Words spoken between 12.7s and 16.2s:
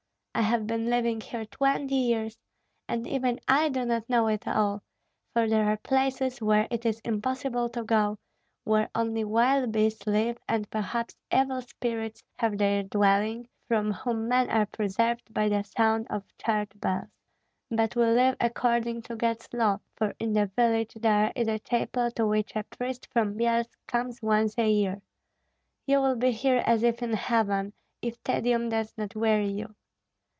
dwelling, from whom men are preserved by the sound